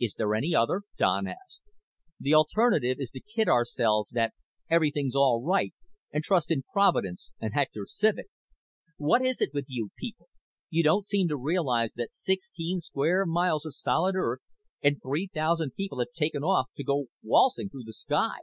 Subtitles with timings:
[0.00, 1.62] "Is there any other?" Don asked.
[2.18, 4.32] "The alternative is to kid ourselves that
[4.68, 5.72] everything's all right
[6.12, 8.24] and trust in Providence and Hector Civek.
[8.96, 10.30] What is it with you people?
[10.68, 14.40] You don't seem to realize that sixteen square miles of solid earth,
[14.82, 18.38] and three thousand people, have taken off to go waltzing through the sky.